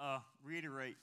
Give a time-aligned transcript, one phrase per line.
[0.00, 0.96] uh, reiterate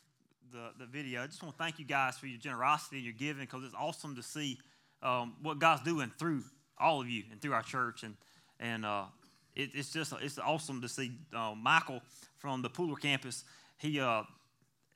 [0.52, 1.24] the, the video.
[1.24, 3.76] I just want to thank you guys for your generosity and your giving because it's
[3.78, 4.58] awesome to see
[5.04, 6.44] um, what God's doing through
[6.80, 8.04] all of you and through our church.
[8.04, 8.16] And,
[8.60, 9.06] and uh,
[9.56, 12.02] it, it's just it's awesome to see uh, Michael
[12.38, 13.44] from the Pooler campus.
[13.78, 14.24] He, uh,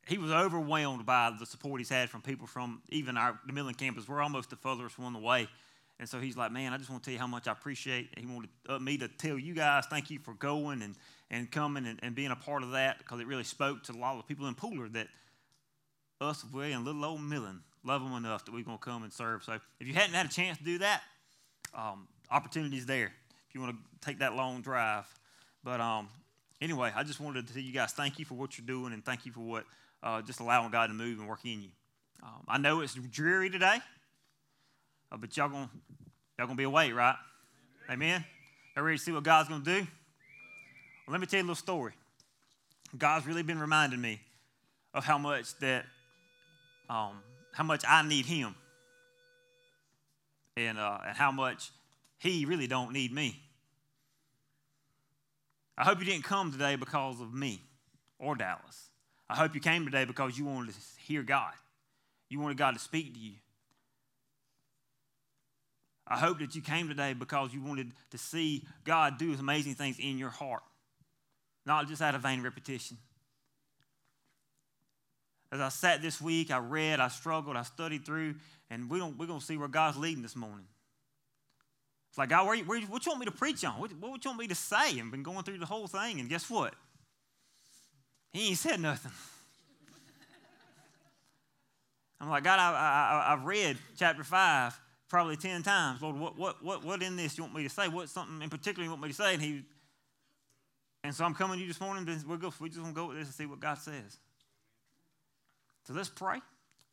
[0.07, 3.75] he was overwhelmed by the support he's had from people from even our the Millen
[3.75, 4.07] campus.
[4.07, 5.47] We're almost the furthest one away.
[5.99, 8.09] And so he's like, man, I just want to tell you how much I appreciate.
[8.17, 10.95] He wanted uh, me to tell you guys, thank you for going and,
[11.31, 13.97] and coming and, and being a part of that because it really spoke to a
[13.97, 15.07] lot of people in Pooler that
[16.19, 19.11] us, we're in little old Millen, love them enough that we're going to come and
[19.11, 19.43] serve.
[19.43, 21.01] So if you hadn't had a chance to do that,
[21.73, 23.11] um, opportunity's there
[23.47, 25.05] if you want to take that long drive.
[25.63, 26.09] But um,
[26.61, 29.03] anyway, I just wanted to tell you guys thank you for what you're doing and
[29.03, 29.65] thank you for what
[30.03, 31.69] uh, just allowing God to move and work in you.
[32.21, 33.77] Um, I know it's dreary today.
[35.11, 35.69] Uh, but y'all gonna
[36.37, 37.15] y'all gonna be awake, right?
[37.89, 38.23] Amen.
[38.75, 39.85] Y'all ready to see what God's gonna do?
[41.05, 41.93] Well, let me tell you a little story.
[42.97, 44.19] God's really been reminding me
[44.93, 45.85] of how much that
[46.89, 47.21] um,
[47.53, 48.55] how much I need Him,
[50.57, 51.71] and uh, and how much
[52.19, 53.39] He really don't need me.
[55.77, 57.61] I hope you didn't come today because of me
[58.19, 58.89] or Dallas.
[59.29, 61.53] I hope you came today because you wanted to hear God.
[62.29, 63.33] You wanted God to speak to you.
[66.07, 69.97] I hope that you came today because you wanted to see God do amazing things
[69.97, 70.61] in your heart,
[71.65, 72.97] not just out of vain repetition.
[75.51, 78.35] As I sat this week, I read, I struggled, I studied through,
[78.69, 80.65] and we don't, we're going to see where God's leading this morning.
[82.09, 83.73] It's like, God, where, where, what you want me to preach on?
[83.79, 84.99] What, what you want me to say?
[84.99, 86.73] I've been going through the whole thing, and guess what?
[88.33, 89.11] He ain't said nothing.
[92.21, 96.63] I'm like, God, I, I, I've read chapter 5 probably 10 times, Lord, what, what,
[96.63, 97.89] what, what in this you want me to say?
[97.89, 99.33] What something in particular you want me to say?
[99.33, 99.63] And he,
[101.03, 102.05] and so I'm coming to you this morning.
[102.27, 104.17] We're go, we just want to go with this and see what God says.
[105.87, 106.37] So let's pray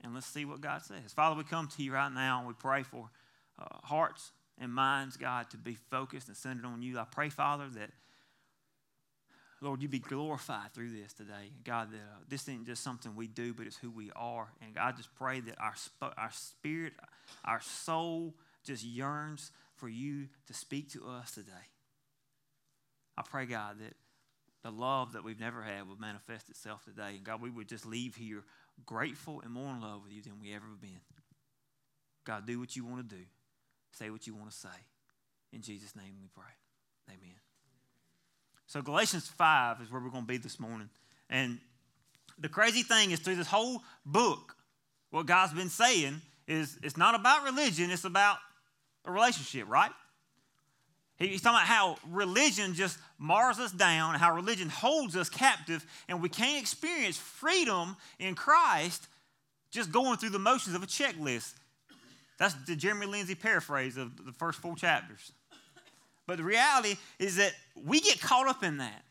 [0.02, 1.12] and let's see what God says.
[1.14, 3.10] Father, we come to you right now and we pray for
[3.58, 6.98] uh, hearts and minds, God, to be focused and centered on you.
[6.98, 7.90] I pray, Father, that
[9.60, 11.50] Lord, you be glorified through this today.
[11.64, 14.48] God, that uh, this isn't just something we do, but it's who we are.
[14.62, 16.92] And God, I just pray that our, sp- our spirit,
[17.44, 21.52] our soul just yearns for you to speak to us today.
[23.18, 23.94] I pray, God, that
[24.62, 27.16] the love that we've never had will manifest itself today.
[27.16, 28.44] And God, we would just leave here
[28.86, 31.00] grateful and more in love with you than we ever have been.
[32.24, 33.22] God, do what you want to do,
[33.90, 34.68] say what you want to say.
[35.52, 36.52] In Jesus' name we pray.
[37.08, 37.34] Amen.
[38.66, 40.90] So, Galatians 5 is where we're going to be this morning.
[41.28, 41.58] And
[42.38, 44.54] the crazy thing is, through this whole book,
[45.10, 48.36] what God's been saying is it's not about religion, it's about
[49.04, 49.90] a relationship, right?
[51.18, 56.22] He's talking about how religion just mars us down, how religion holds us captive, and
[56.22, 59.08] we can't experience freedom in Christ
[59.72, 61.54] just going through the motions of a checklist.
[62.38, 65.32] That's the Jeremy Lindsay paraphrase of the first four chapters.
[66.26, 69.02] But the reality is that we get caught up in that.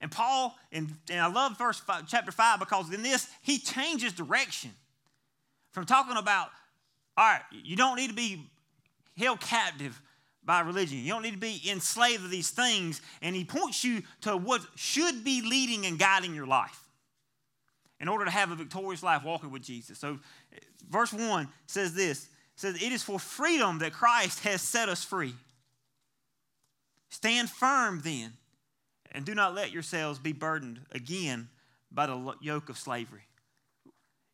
[0.00, 4.12] And Paul, and, and I love verse five, chapter 5 because in this, he changes
[4.12, 4.70] direction
[5.72, 6.48] from talking about,
[7.16, 8.46] all right, you don't need to be
[9.16, 10.00] held captive
[10.44, 10.98] by religion.
[10.98, 13.00] You don't need to be enslaved to these things.
[13.22, 16.80] And he points you to what should be leading and guiding your life
[18.00, 19.98] in order to have a victorious life walking with Jesus.
[19.98, 20.18] So,
[20.90, 25.34] verse 1 says this says, It is for freedom that Christ has set us free.
[27.10, 28.32] Stand firm then,
[29.12, 31.48] and do not let yourselves be burdened again
[31.90, 33.22] by the yoke of slavery.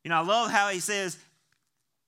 [0.03, 1.17] You know, I love how he says,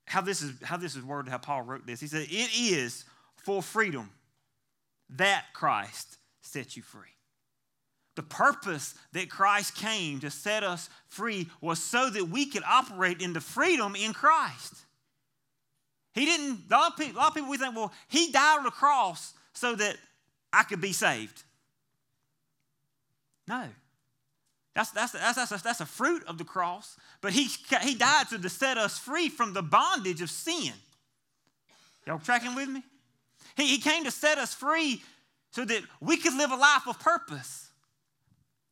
[0.05, 1.99] how this is how this is worded, how Paul wrote this.
[1.99, 3.05] He said, It is
[3.43, 4.09] for freedom
[5.17, 7.01] that Christ set you free.
[8.15, 13.21] The purpose that Christ came to set us free was so that we could operate
[13.21, 14.75] in the freedom in Christ.
[16.13, 18.65] He didn't, a lot of people, lot of people we think, well, he died on
[18.65, 19.97] the cross so that
[20.51, 21.41] I could be saved.
[23.47, 23.67] No.
[24.75, 26.97] That's, that's, that's, that's, a, that's a fruit of the cross.
[27.21, 27.47] But he,
[27.81, 30.73] he died to set us free from the bondage of sin.
[32.05, 32.83] Y'all tracking with me?
[33.55, 35.01] He, he came to set us free
[35.51, 37.69] so that we could live a life of purpose.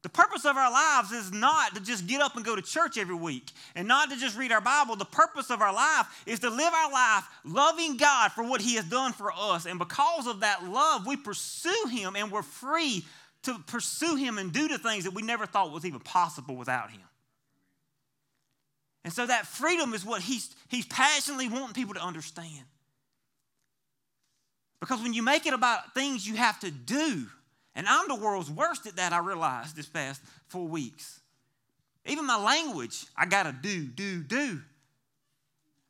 [0.03, 2.97] The purpose of our lives is not to just get up and go to church
[2.97, 4.95] every week and not to just read our Bible.
[4.95, 8.75] The purpose of our life is to live our life loving God for what He
[8.75, 9.67] has done for us.
[9.67, 13.05] And because of that love, we pursue Him and we're free
[13.43, 16.89] to pursue Him and do the things that we never thought was even possible without
[16.89, 17.01] Him.
[19.03, 22.65] And so that freedom is what He's, he's passionately wanting people to understand.
[24.81, 27.27] Because when you make it about things you have to do,
[27.75, 31.21] and I'm the world's worst at that, I realized this past four weeks.
[32.05, 34.59] Even my language, I got to do, do, do.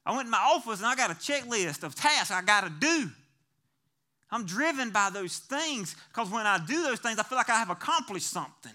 [0.06, 2.70] I went in my office and I got a checklist of tasks I got to
[2.70, 3.10] do.
[4.30, 7.60] I'm driven by those things because when I do those things, I feel like I
[7.60, 8.72] have accomplished something.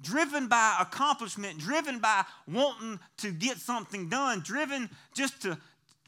[0.00, 5.58] Driven by accomplishment, driven by wanting to get something done, driven just to,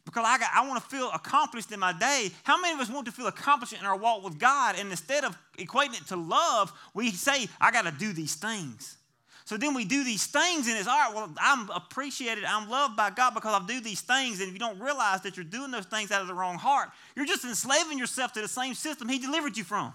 [0.05, 2.29] because I, got, I want to feel accomplished in my day.
[2.43, 4.75] How many of us want to feel accomplished in our walk with God?
[4.77, 8.97] And instead of equating it to love, we say, I got to do these things.
[9.45, 12.95] So then we do these things, and it's all right, well, I'm appreciated, I'm loved
[12.95, 14.39] by God because I do these things.
[14.39, 16.89] And if you don't realize that you're doing those things out of the wrong heart,
[17.15, 19.93] you're just enslaving yourself to the same system He delivered you from.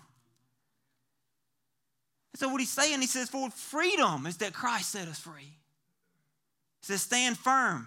[2.34, 5.43] so what he's saying, he says, for freedom is that Christ set us free.
[5.43, 7.87] He says, stand firm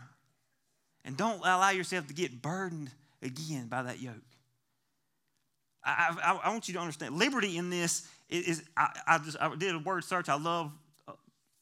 [1.05, 4.15] and don't allow yourself to get burdened again by that yoke.
[5.83, 9.37] I, I, I want you to understand liberty in this is, is I, I, just
[9.39, 10.29] I did a word search.
[10.29, 10.71] I love
[11.07, 11.13] uh,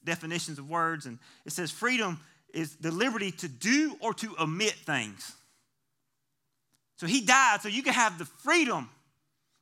[0.04, 2.20] definitions of words, and it says freedom
[2.54, 5.34] is the liberty to do or to omit things.
[6.98, 8.90] So he died so you can have the freedom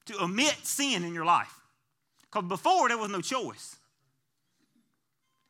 [0.07, 1.53] to omit sin in your life.
[2.23, 3.75] Because before there was no choice.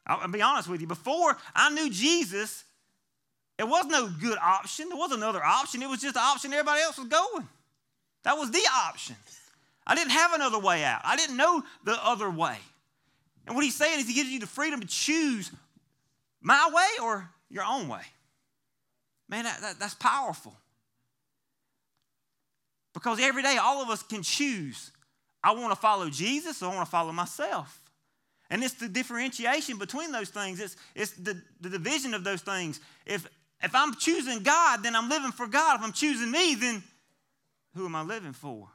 [0.05, 0.87] I'll be honest with you.
[0.87, 2.63] Before I knew Jesus,
[3.57, 4.89] it was no good option.
[4.89, 5.81] There was another option.
[5.81, 7.47] It was just the option everybody else was going.
[8.23, 9.15] That was the option.
[9.85, 11.01] I didn't have another way out.
[11.03, 12.57] I didn't know the other way.
[13.45, 15.51] And what he's saying is he gives you the freedom to choose
[16.41, 18.01] my way or your own way.
[19.29, 20.53] Man, that, that, that's powerful.
[22.93, 24.91] Because every day, all of us can choose
[25.43, 27.81] I want to follow Jesus or I want to follow myself.
[28.49, 32.79] And it's the differentiation between those things, it's, it's the, the division of those things.
[33.05, 33.27] If,
[33.61, 35.79] if I'm choosing God, then I'm living for God.
[35.79, 36.83] If I'm choosing me, then
[37.75, 38.67] who am I living for?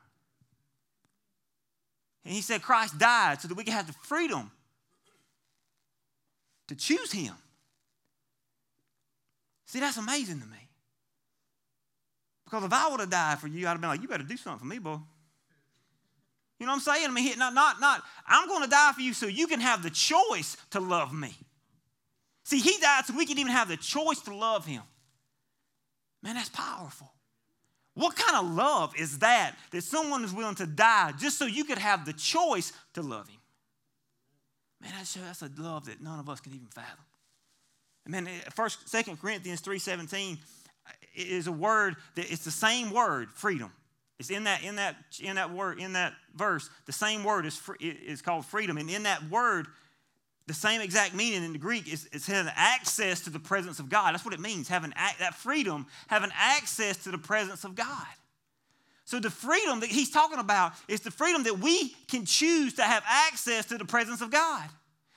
[2.25, 4.51] And he said Christ died so that we can have the freedom
[6.69, 7.35] to choose him.
[9.67, 10.69] See, that's amazing to me.
[12.45, 14.37] Because if I would have died for you, I'd have been like, you better do
[14.37, 14.99] something for me, boy.
[16.59, 17.09] You know what I'm saying?
[17.09, 19.83] I mean, not, not, not, I'm going to die for you so you can have
[19.83, 21.35] the choice to love me.
[22.45, 24.83] See, he died so we can even have the choice to love him.
[26.23, 27.13] Man, that's powerful.
[27.95, 31.65] What kind of love is that that someone is willing to die just so you
[31.65, 33.41] could have the choice to love him?
[34.81, 37.05] Man, that's, that's a love that none of us can even fathom.
[38.07, 43.31] Man, eh, first, Second Corinthians 3.17 eh, is a word that it's the same word,
[43.33, 43.71] freedom.
[44.19, 47.61] It's in that, in that, in that word, in that verse, the same word is,
[47.81, 48.77] is called freedom.
[48.77, 49.67] And in that word,
[50.47, 54.13] the same exact meaning in the Greek is, having access to the presence of God.
[54.13, 58.07] That's what it means, having that freedom, having access to the presence of God.
[59.05, 62.83] So the freedom that he's talking about is the freedom that we can choose to
[62.83, 64.69] have access to the presence of God.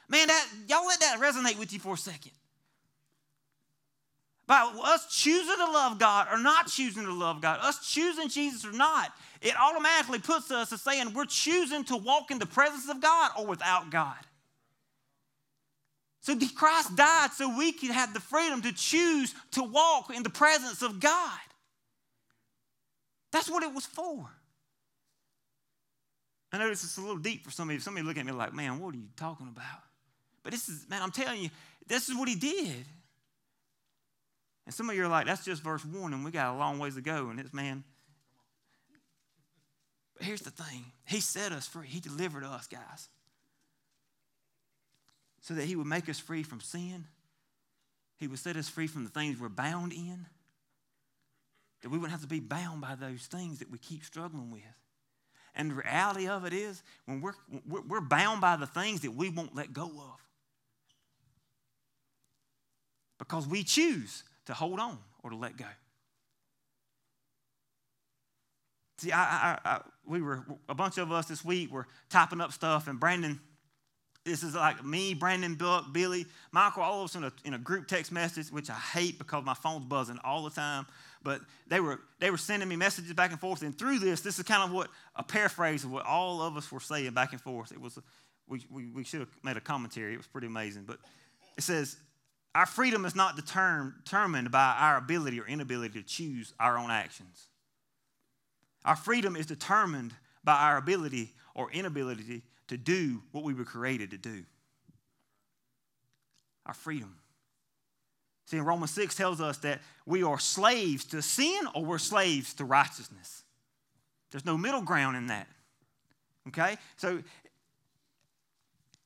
[0.09, 2.31] Man, that y'all let that resonate with you for a second.
[4.47, 8.63] By us choosing to love God or not choosing to love God, us choosing Jesus
[8.63, 9.11] or not,
[9.41, 13.31] it automatically puts us as saying we're choosing to walk in the presence of God
[13.39, 14.17] or without God.
[16.25, 20.29] So Christ died so we could have the freedom to choose to walk in the
[20.31, 21.39] presence of God.
[23.31, 24.27] That's what it was for.
[26.51, 27.79] I know this is a little deep for some of you.
[27.79, 29.83] Some of you look at me like, man, what are you talking about?
[30.41, 31.51] But this is, man, I'm telling you,
[31.85, 32.85] this is what he did.
[34.65, 36.79] And some of you are like, that's just verse one, and we got a long
[36.79, 37.29] ways to go.
[37.29, 37.83] And it's, man.
[40.17, 43.09] But here's the thing He set us free, He delivered us, guys.
[45.45, 47.05] So that He would make us free from sin,
[48.17, 50.25] He would set us free from the things we're bound in,
[51.83, 54.63] that we wouldn't have to be bound by those things that we keep struggling with.
[55.53, 57.35] And the reality of it is, when we're,
[57.67, 60.19] we're bound by the things that we won't let go of.
[63.19, 65.65] Because we choose to hold on or to let go.
[68.97, 72.51] See, I, I, I, we were, a bunch of us this week were typing up
[72.51, 73.39] stuff, and Brandon,
[74.25, 75.57] this is like me, Brandon,
[75.91, 79.19] Billy, Michael, all of us in a, in a group text message, which I hate
[79.19, 80.87] because my phone's buzzing all the time.
[81.23, 83.61] But they were they were sending me messages back and forth.
[83.61, 86.71] And through this this is kind of what a paraphrase of what all of us
[86.71, 87.71] were saying back and forth.
[87.71, 87.99] It was
[88.47, 90.13] we, we, we should have made a commentary.
[90.13, 90.83] It was pretty amazing.
[90.85, 90.97] But
[91.57, 91.97] it says
[92.55, 97.47] our freedom is not determined by our ability or inability to choose our own actions.
[98.85, 100.13] Our freedom is determined
[100.43, 104.43] by our ability or inability to do what we were created to do
[106.65, 107.15] our freedom
[108.45, 112.65] See, Romans 6 tells us that we are slaves to sin or we're slaves to
[112.65, 113.43] righteousness.
[114.31, 115.47] There's no middle ground in that.
[116.49, 116.77] Okay?
[116.97, 117.21] So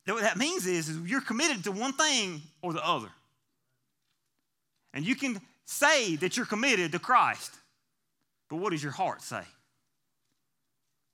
[0.06, 3.10] what that means is, is you're committed to one thing or the other.
[4.94, 7.54] And you can say that you're committed to Christ,
[8.50, 9.44] but what does your heart say?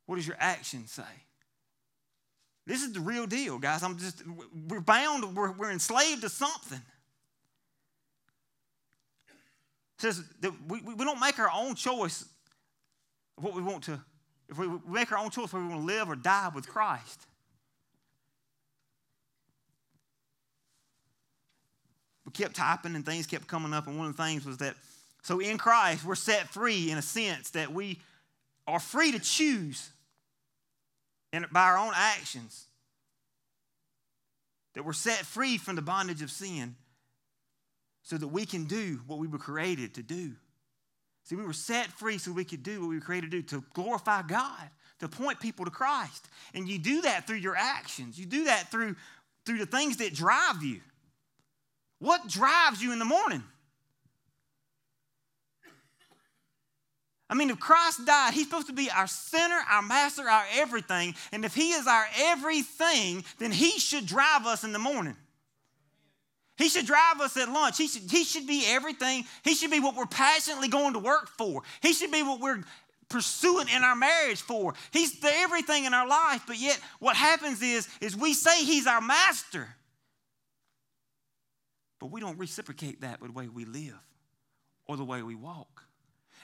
[0.08, 1.04] What does your action say?
[2.66, 3.84] This is the real deal, guys.
[3.84, 4.24] I'm just,
[4.68, 6.82] we're bound, we're, we're enslaved to something.
[9.98, 12.26] It says that we, we don't make our own choice
[13.38, 14.02] of what we want to,
[14.50, 17.28] if we make our own choice whether we want to live or die with Christ.
[22.26, 24.76] We kept typing and things kept coming up, and one of the things was that
[25.22, 28.00] so in Christ, we're set free in a sense that we
[28.68, 29.90] are free to choose
[31.36, 32.66] and by our own actions.
[34.74, 36.76] That we're set free from the bondage of sin
[38.04, 40.32] so that we can do what we were created to do.
[41.24, 43.48] See, we were set free so we could do what we were created to do,
[43.58, 46.28] to glorify God, to point people to Christ.
[46.54, 48.20] And you do that through your actions.
[48.20, 48.96] You do that through,
[49.46, 50.82] through the things that drive you.
[52.00, 53.44] What drives you in the morning?
[57.30, 61.16] I mean, if Christ died, He's supposed to be our center, our master, our everything.
[61.32, 65.16] And if He is our everything, then He should drive us in the morning.
[66.58, 67.78] He should drive us at lunch.
[67.78, 69.26] He should, he should be everything.
[69.44, 71.64] He should be what we're passionately going to work for.
[71.82, 72.64] He should be what we're
[73.10, 74.74] pursuing in our marriage for.
[74.92, 76.44] He's the everything in our life.
[76.48, 79.68] But yet, what happens is, is we say He's our master,
[82.00, 84.00] but we don't reciprocate that with the way we live
[84.88, 85.85] or the way we walk.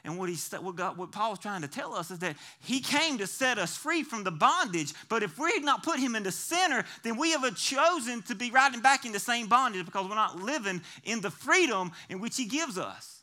[0.04, 3.20] And what, he, what, God, what Paul's trying to tell us is that he came
[3.20, 4.94] to set us free from the bondage.
[5.10, 8.36] But if we had not put him in the center, then we have chosen to
[8.36, 12.20] be riding back in the same bondage because we're not living in the freedom in
[12.20, 13.22] which he gives us.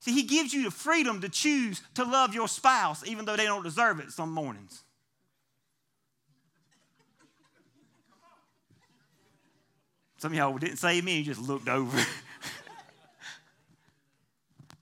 [0.00, 3.44] See, he gives you the freedom to choose to love your spouse, even though they
[3.44, 4.84] don't deserve it some mornings.
[10.18, 11.96] Some of y'all didn't say me, you just looked over.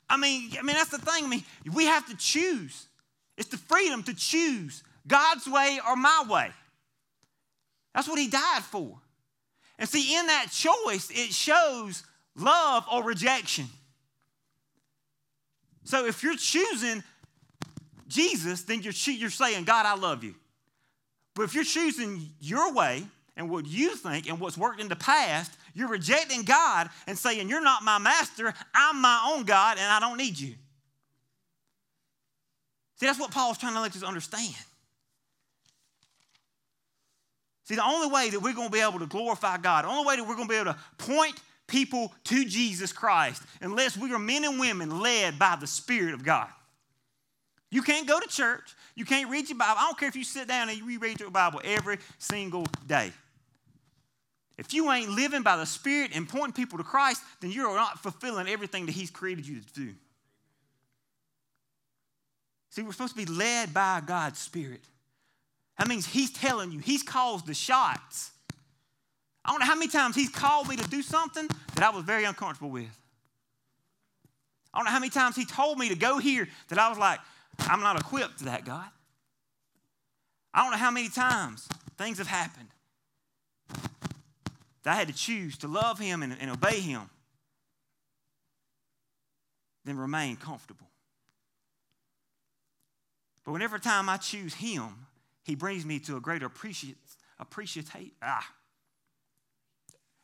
[0.09, 1.25] I mean, I mean, that's the thing.
[1.25, 2.87] I mean, we have to choose.
[3.37, 6.51] It's the freedom to choose God's way or my way.
[7.95, 8.99] That's what he died for.
[9.79, 12.03] And see, in that choice, it shows
[12.35, 13.67] love or rejection.
[15.85, 17.03] So if you're choosing
[18.09, 20.35] Jesus, then you're, you're saying, God, I love you.
[21.35, 23.05] But if you're choosing your way
[23.37, 27.51] and what you think and what's worked in the past, you're rejecting God and saying,
[27.51, 30.55] You're not my master, I'm my own God, and I don't need you.
[32.97, 34.55] See, that's what Paul's trying to let us understand.
[37.65, 40.07] See, the only way that we're going to be able to glorify God, the only
[40.07, 44.11] way that we're going to be able to point people to Jesus Christ, unless we
[44.15, 46.49] are men and women led by the Spirit of God.
[47.71, 48.75] You can't go to church.
[48.95, 49.75] You can't read your Bible.
[49.79, 53.13] I don't care if you sit down and you reread your Bible every single day.
[54.59, 58.03] If you ain't living by the Spirit and pointing people to Christ, then you're not
[58.03, 59.95] fulfilling everything that He's created you to do.
[62.71, 64.83] See, we're supposed to be led by God's Spirit.
[65.79, 68.31] That means He's telling you, He's calls the shots.
[69.45, 72.05] I don't know how many times He's called me to do something that I was
[72.05, 72.99] very uncomfortable with.
[74.73, 76.99] I don't know how many times He told me to go here that I was
[76.99, 77.21] like,
[77.61, 78.87] I'm not equipped to that, God.
[80.55, 82.69] I don't know how many times things have happened
[84.87, 87.11] that I had to choose to love him and, and obey him
[89.85, 90.87] than remain comfortable.
[93.45, 94.85] But whenever time I choose him,
[95.43, 96.97] he brings me to a greater appreciate,
[98.23, 98.49] ah,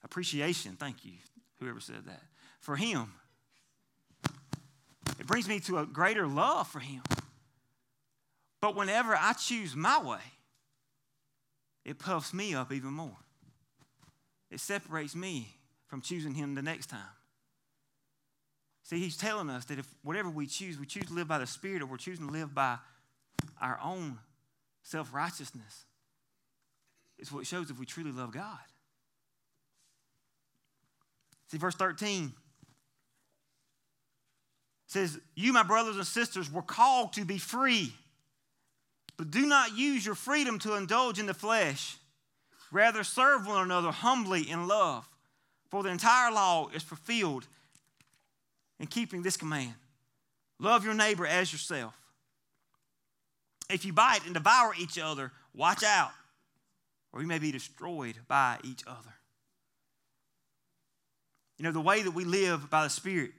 [0.05, 0.77] appreciation.
[0.77, 1.15] Thank you,
[1.59, 2.23] whoever said that.
[2.61, 3.13] For him.
[5.19, 7.03] It brings me to a greater love for him.
[8.61, 10.23] But whenever I choose my way,
[11.85, 13.17] it puffs me up even more
[14.53, 15.49] it separates me
[15.87, 17.01] from choosing him the next time.
[18.83, 21.47] See, he's telling us that if whatever we choose, we choose to live by the
[21.47, 22.77] Spirit or we're choosing to live by
[23.61, 24.19] our own
[24.83, 25.85] self righteousness,
[27.19, 28.59] it's what shows if we truly love God.
[31.49, 32.33] See, verse 13
[34.87, 37.93] says, You, my brothers and sisters, were called to be free,
[39.17, 41.97] but do not use your freedom to indulge in the flesh.
[42.73, 45.07] Rather, serve one another humbly in love.
[45.69, 47.47] For the entire law is fulfilled
[48.81, 49.75] in keeping this command
[50.59, 51.95] love your neighbor as yourself.
[53.69, 56.13] If you bite and devour each other, watch out,
[57.13, 59.15] or you may be destroyed by each other.
[61.59, 63.33] You know, the way that we live by the Spirit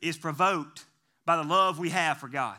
[0.00, 0.84] is provoked
[1.24, 2.56] by the love we have for God.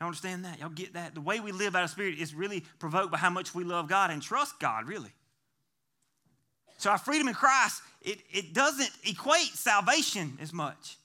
[0.00, 0.58] Y'all understand that?
[0.58, 1.14] Y'all get that?
[1.14, 3.88] The way we live out of Spirit is really provoked by how much we love
[3.88, 5.12] God and trust God, really.
[6.78, 10.96] So our freedom in Christ, it, it doesn't equate salvation as much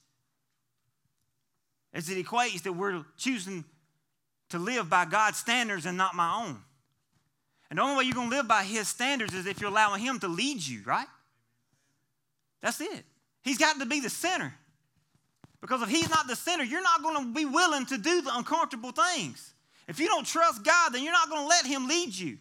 [1.93, 3.63] as it equates that we're choosing
[4.49, 6.57] to live by God's standards and not my own.
[7.69, 10.01] And the only way you're going to live by His standards is if you're allowing
[10.01, 11.07] Him to lead you, right?
[12.61, 13.05] That's it.
[13.43, 14.53] He's got to be the center.
[15.61, 18.35] Because if He's not the center, you're not going to be willing to do the
[18.35, 19.53] uncomfortable things.
[19.87, 22.37] If you don't trust God, then you're not going to let Him lead you.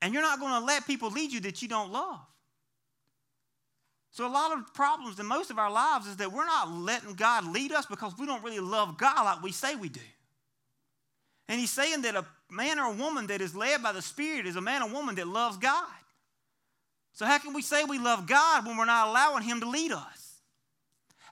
[0.00, 2.20] And you're not going to let people lead you that you don't love.
[4.10, 7.14] So, a lot of problems in most of our lives is that we're not letting
[7.14, 10.00] God lead us because we don't really love God like we say we do.
[11.48, 14.46] And He's saying that a man or a woman that is led by the Spirit
[14.46, 15.88] is a man or woman that loves God.
[17.12, 19.90] So, how can we say we love God when we're not allowing Him to lead
[19.90, 20.23] us?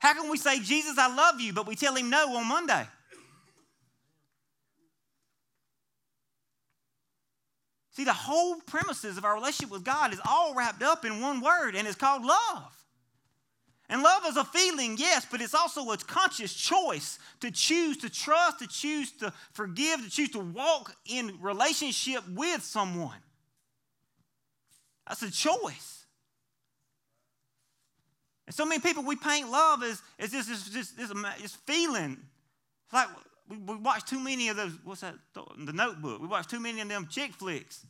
[0.02, 2.88] How can we say, Jesus, I love you, but we tell him no on Monday?
[7.92, 11.40] See, the whole premises of our relationship with God is all wrapped up in one
[11.40, 12.84] word, and it's called love.
[13.88, 18.10] And love is a feeling, yes, but it's also a conscious choice to choose to
[18.10, 23.22] trust, to choose to forgive, to choose to walk in relationship with someone.
[25.06, 26.01] That's a choice.
[28.52, 32.18] And so many people, we paint love as, as this, this, this, this, this feeling.
[32.84, 33.08] It's like
[33.48, 36.20] we, we watch too many of those, what's that, the notebook.
[36.20, 37.86] We watch too many of them chick flicks.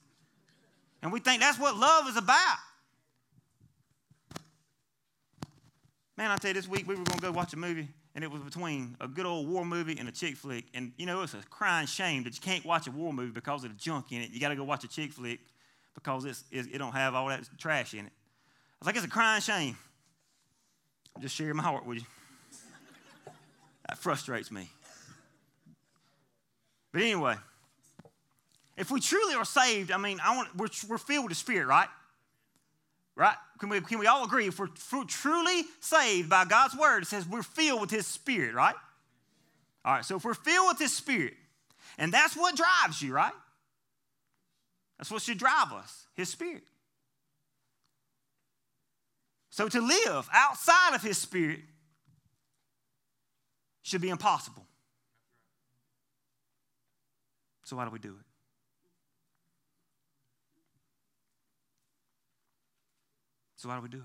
[1.02, 2.58] And we think that's what love is about.
[6.16, 8.22] Man, I tell you, this week we were going to go watch a movie, and
[8.22, 10.66] it was between a good old war movie and a chick flick.
[10.74, 13.64] And you know, it's a crying shame that you can't watch a war movie because
[13.64, 14.30] of the junk in it.
[14.30, 15.40] You got to go watch a chick flick
[15.96, 18.12] because it's, it don't have all that trash in it.
[18.12, 19.76] I was like, it's a crying shame.
[21.20, 22.04] Just share my heart with you.
[23.88, 24.68] that frustrates me.
[26.92, 27.36] But anyway,
[28.76, 31.66] if we truly are saved, I mean, I want we're, we're filled with the Spirit,
[31.66, 31.88] right?
[33.14, 33.36] Right?
[33.58, 34.46] Can we, can we all agree?
[34.46, 38.74] If we're truly saved by God's word, it says we're filled with His Spirit, right?
[39.84, 41.34] All right, so if we're filled with His Spirit,
[41.98, 43.32] and that's what drives you, right?
[44.98, 46.62] That's what should drive us, His Spirit.
[49.52, 51.60] So to live outside of his spirit
[53.82, 54.64] should be impossible.
[57.64, 58.24] So why do we do it?
[63.56, 64.02] So why do we do it?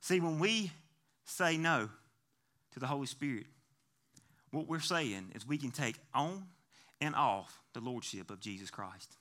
[0.00, 0.70] See, when we
[1.24, 1.90] say no
[2.74, 3.46] to the Holy Spirit,
[4.52, 6.44] what we're saying is we can take on
[7.00, 9.16] and off the Lordship of Jesus Christ.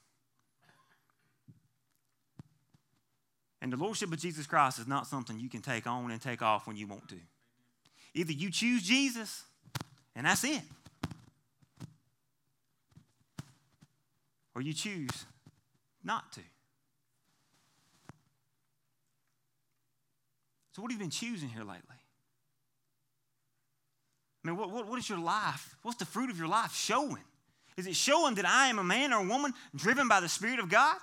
[3.64, 6.42] And the Lordship of Jesus Christ is not something you can take on and take
[6.42, 7.16] off when you want to.
[8.14, 9.46] Either you choose Jesus,
[10.18, 10.62] and that's it,
[14.54, 15.26] or you choose
[16.04, 16.42] not to.
[20.74, 21.80] So, what have you been choosing here lately?
[24.44, 25.78] I mean, what, what, what is your life?
[25.84, 27.24] What's the fruit of your life showing?
[27.78, 30.60] Is it showing that I am a man or a woman driven by the Spirit
[30.60, 30.98] of God?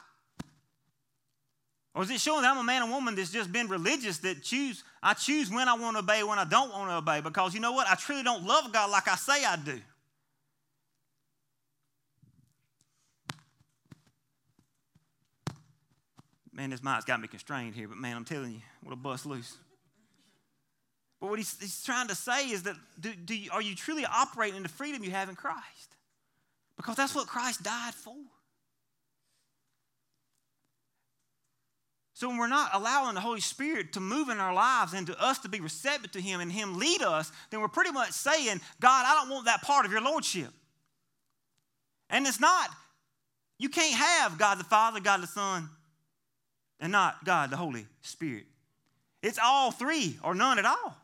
[1.95, 4.43] Or is it showing that I'm a man or woman that's just been religious that
[4.43, 7.21] choose I choose when I want to obey, when I don't want to obey?
[7.21, 7.89] Because you know what?
[7.89, 9.81] I truly don't love God like I say I do.
[16.53, 19.25] Man, this mind's got me constrained here, but man, I'm telling you, what a bust
[19.25, 19.57] loose.
[21.21, 24.05] But what he's, he's trying to say is that do, do you, are you truly
[24.05, 25.97] operating in the freedom you have in Christ?
[26.77, 28.15] Because that's what Christ died for.
[32.21, 35.19] So when we're not allowing the Holy Spirit to move in our lives and to
[35.19, 38.61] us to be receptive to Him and Him lead us, then we're pretty much saying,
[38.79, 40.51] God, I don't want that part of your Lordship.
[42.11, 42.69] And it's not,
[43.59, 45.71] you can't have God the Father, God the Son,
[46.79, 48.45] and not God the Holy Spirit.
[49.23, 50.99] It's all three or none at all.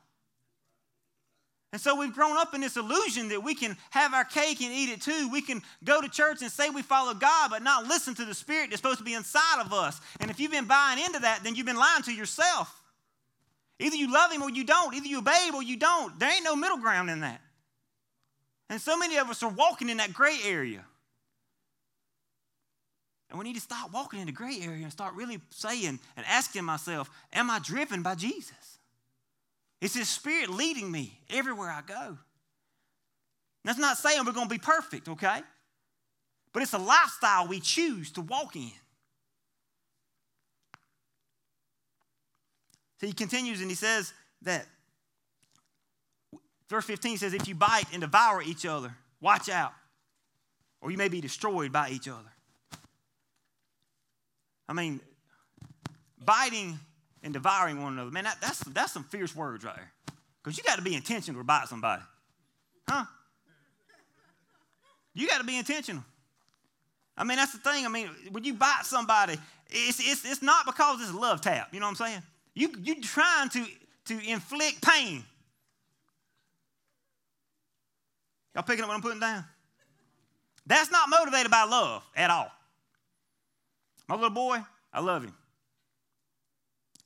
[1.77, 4.73] And so we've grown up in this illusion that we can have our cake and
[4.73, 5.29] eat it too.
[5.31, 8.33] We can go to church and say we follow God, but not listen to the
[8.33, 10.01] Spirit that's supposed to be inside of us.
[10.19, 12.75] And if you've been buying into that, then you've been lying to yourself.
[13.79, 14.95] Either you love Him or you don't.
[14.95, 16.19] Either you obey Him or you don't.
[16.19, 17.43] There ain't no middle ground in that.
[18.71, 20.83] And so many of us are walking in that gray area.
[23.29, 26.27] And we need to stop walking in the gray area and start really saying and
[26.27, 28.76] asking myself, Am I driven by Jesus?
[29.81, 32.19] It's His Spirit leading me everywhere I go.
[33.65, 35.41] That's not saying we're going to be perfect, okay?
[36.53, 38.71] But it's a lifestyle we choose to walk in.
[43.01, 44.67] So he continues and he says that
[46.69, 49.73] Verse 15 says, If you bite and devour each other, watch out,
[50.81, 52.33] or you may be destroyed by each other.
[54.69, 55.01] I mean,
[56.25, 56.79] biting
[57.27, 59.93] and devouring one another, man, that, that's, that's some fierce words right there.
[60.43, 62.03] Because you got to be intentional to bite somebody.
[62.89, 63.05] Huh?
[65.13, 66.05] You got to be intentional.
[67.19, 67.85] I mean, that's the thing.
[67.85, 69.35] I mean, when you bite somebody,
[69.69, 71.71] it's, it's, it's not because it's a love tap.
[71.73, 72.23] You know what I'm saying?
[72.55, 73.65] You, you're trying to,
[74.05, 75.25] to inflict pain.
[78.55, 79.45] Y'all picking up what I'm putting down?
[80.65, 82.53] That's not motivated by love at all.
[84.07, 84.61] My little boy,
[84.93, 85.35] I love him.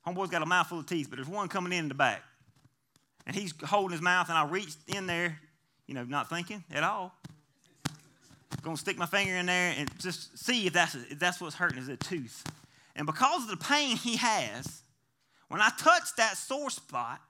[0.07, 2.23] Homeboy's got a mouthful of teeth, but there's one coming in, in the back.
[3.27, 5.39] And he's holding his mouth, and I reached in there,
[5.87, 7.15] you know, not thinking at all.
[8.63, 11.79] Gonna stick my finger in there and just see if that's, if that's what's hurting
[11.79, 12.45] is a tooth.
[12.97, 14.83] And because of the pain he has,
[15.49, 17.21] when I touch that sore spot,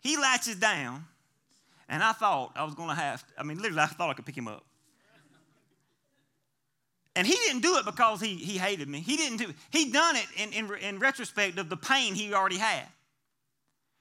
[0.00, 1.04] he latches down,
[1.88, 4.36] and I thought I was gonna have, I mean, literally, I thought I could pick
[4.36, 4.64] him up.
[7.14, 9.00] And he didn't do it because he, he hated me.
[9.00, 9.56] He didn't do it.
[9.70, 12.86] He done it in, in, in retrospect of the pain he already had.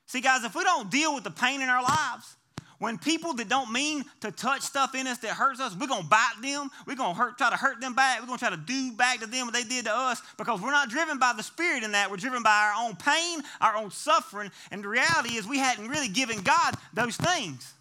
[0.06, 2.36] See, guys, if we don't deal with the pain in our lives,
[2.80, 6.08] when people that don't mean to touch stuff in us that hurts us, we're gonna
[6.08, 6.70] bite them.
[6.88, 8.20] We're gonna hurt, try to hurt them back.
[8.20, 10.72] We're gonna try to do back to them what they did to us because we're
[10.72, 12.10] not driven by the Spirit in that.
[12.10, 14.50] We're driven by our own pain, our own suffering.
[14.72, 17.72] And the reality is, we hadn't really given God those things.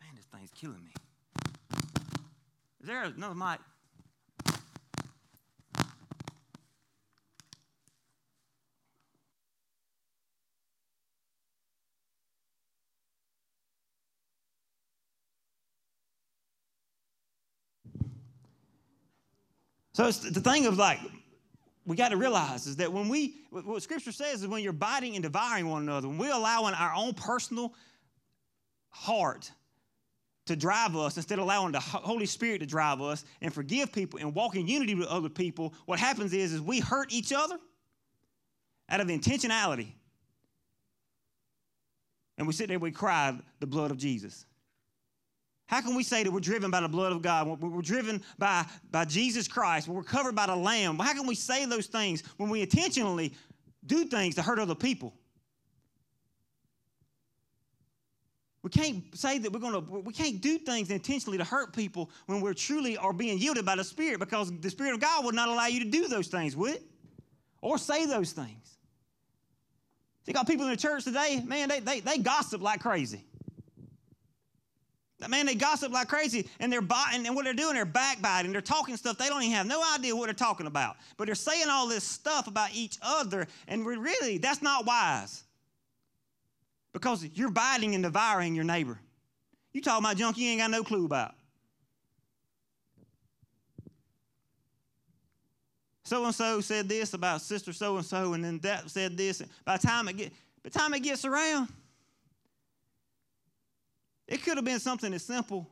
[0.00, 0.92] Man, this thing's killing me.
[2.80, 3.58] Is there another mic?
[19.92, 20.98] So it's the thing of like,
[21.84, 25.14] we got to realize is that when we, what Scripture says is when you're biting
[25.14, 27.74] and devouring one another, when we're allowing our own personal
[28.88, 29.50] heart
[30.50, 34.18] to drive us instead of allowing the Holy Spirit to drive us and forgive people
[34.18, 37.56] and walk in unity with other people, what happens is, is we hurt each other
[38.88, 39.92] out of intentionality.
[42.36, 44.44] And we sit there, we cry the blood of Jesus.
[45.66, 47.46] How can we say that we're driven by the blood of God?
[47.60, 49.86] We're driven by, by Jesus Christ.
[49.86, 50.98] We're covered by the Lamb.
[50.98, 53.34] How can we say those things when we intentionally
[53.86, 55.14] do things to hurt other people?
[58.62, 62.10] We can't say that we're going to, we can't do things intentionally to hurt people
[62.26, 65.34] when we're truly are being yielded by the Spirit because the Spirit of God would
[65.34, 66.82] not allow you to do those things, would it?
[67.62, 68.78] Or say those things.
[70.26, 73.24] You got people in the church today, man, they, they, they gossip like crazy.
[75.28, 78.60] Man, they gossip like crazy, and they're biting, and what they're doing, they're backbiting, they're
[78.60, 80.96] talking stuff they don't even have no idea what they're talking about.
[81.16, 85.44] But they're saying all this stuff about each other, and really, that's not wise.
[86.92, 88.98] Because you're biting and devouring your neighbor.
[89.72, 91.34] You talking about junk you ain't got no clue about.
[96.04, 99.40] So and so said this about sister so and so, and then that said this.
[99.64, 100.32] By the time it get,
[100.64, 101.68] by the time it gets around,
[104.26, 105.68] it could have been something as simple.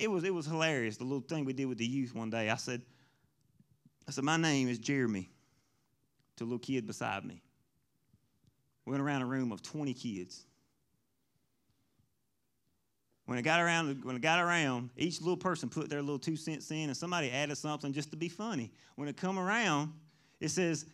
[0.00, 2.50] It was, it was hilarious, the little thing we did with the youth one day.
[2.50, 2.82] I said,
[4.08, 5.28] I said, my name is Jeremy
[6.36, 7.42] to a little kid beside me.
[8.86, 10.44] We went around a room of 20 kids.
[13.26, 16.36] When it got around, when it got around, each little person put their little two
[16.36, 18.70] cents in, and somebody added something just to be funny.
[18.94, 19.92] When it come around,
[20.40, 20.86] it says,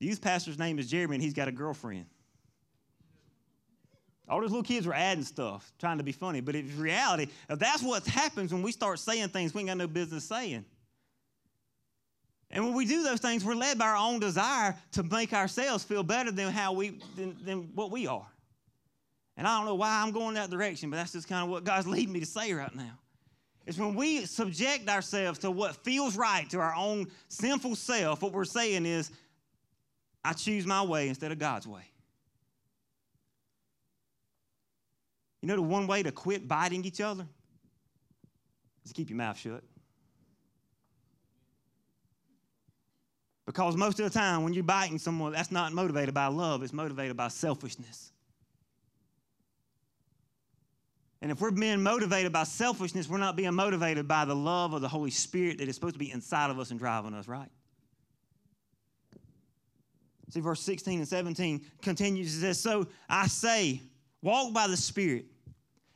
[0.00, 2.06] the youth pastor's name is Jeremy, and he's got a girlfriend.
[4.28, 6.40] All those little kids were adding stuff, trying to be funny.
[6.40, 9.86] But in reality, that's what happens when we start saying things we ain't got no
[9.86, 10.64] business saying.
[12.50, 15.84] And when we do those things, we're led by our own desire to make ourselves
[15.84, 18.26] feel better than how we than, than what we are.
[19.36, 21.64] And I don't know why I'm going that direction, but that's just kind of what
[21.64, 22.98] God's leading me to say right now.
[23.66, 28.32] It's when we subject ourselves to what feels right to our own sinful self, what
[28.32, 29.10] we're saying is,
[30.24, 31.82] I choose my way instead of God's way.
[35.42, 37.26] You know the one way to quit biting each other
[38.84, 39.62] is to keep your mouth shut.
[43.48, 46.74] Because most of the time, when you're biting someone, that's not motivated by love, it's
[46.74, 48.12] motivated by selfishness.
[51.22, 54.82] And if we're being motivated by selfishness, we're not being motivated by the love of
[54.82, 57.48] the Holy Spirit that is supposed to be inside of us and driving us, right?
[60.28, 62.36] See, verse 16 and 17 continues.
[62.36, 63.80] It says, So I say,
[64.20, 65.24] Walk by the Spirit,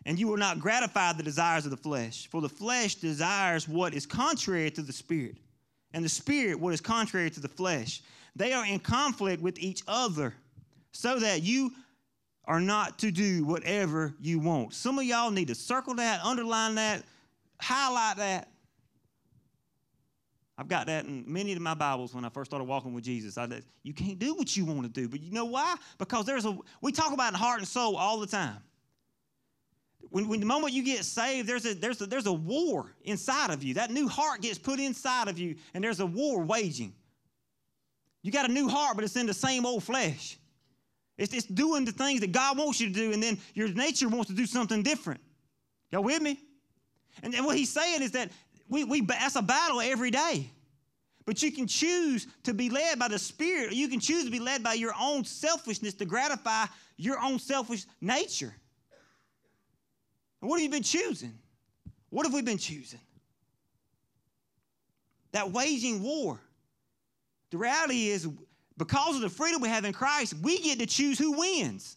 [0.06, 2.28] and you will not gratify the desires of the flesh.
[2.28, 5.36] For the flesh desires what is contrary to the Spirit,
[5.94, 8.02] and the Spirit what is contrary to the flesh.
[8.34, 10.34] They are in conflict with each other,
[10.92, 11.72] so that you
[12.46, 14.74] are not to do whatever you want.
[14.74, 17.02] Some of y'all need to circle that, underline that,
[17.60, 18.48] highlight that.
[20.58, 23.38] I've got that in many of my Bibles when I first started walking with Jesus.
[23.38, 23.48] I,
[23.82, 25.76] you can't do what you want to do, but you know why?
[25.98, 28.58] Because there's a we talk about heart and soul all the time.
[30.12, 33.50] When, when the moment you get saved, there's a, there's, a, there's a war inside
[33.50, 33.72] of you.
[33.74, 36.92] That new heart gets put inside of you, and there's a war waging.
[38.22, 40.38] You got a new heart, but it's in the same old flesh.
[41.16, 44.06] It's, it's doing the things that God wants you to do, and then your nature
[44.06, 45.22] wants to do something different.
[45.90, 46.38] Y'all with me?
[47.22, 48.30] And, and what he's saying is that
[48.68, 50.50] we, we, that's a battle every day.
[51.24, 54.30] But you can choose to be led by the Spirit, or you can choose to
[54.30, 56.66] be led by your own selfishness to gratify
[56.98, 58.54] your own selfish nature.
[60.42, 61.38] And what have you been choosing?
[62.10, 63.00] What have we been choosing?
[65.30, 66.38] That waging war.
[67.50, 68.28] The reality is,
[68.76, 71.96] because of the freedom we have in Christ, we get to choose who wins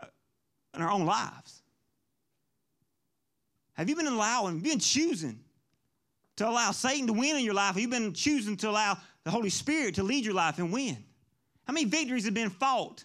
[0.00, 0.06] uh,
[0.74, 1.62] in our own lives.
[3.72, 5.40] Have you been allowing, been choosing
[6.36, 7.74] to allow Satan to win in your life?
[7.74, 10.96] Have you been choosing to allow the Holy Spirit to lead your life and win?
[11.66, 13.04] How many victories have been fought